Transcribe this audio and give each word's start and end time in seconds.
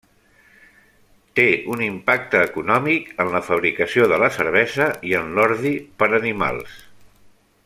Té 1.39 1.45
un 1.73 1.83
impacte 1.89 2.41
econòmic 2.47 3.13
en 3.25 3.31
la 3.35 3.43
fabricació 3.51 4.09
de 4.15 4.21
la 4.25 4.33
cervesa 4.39 4.91
i 5.13 5.17
en 5.23 5.33
l'ordi 5.37 5.79
per 6.01 6.15
animals. 6.23 6.79